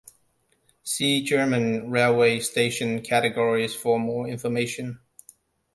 [0.81, 4.99] See German railway station categories for more information.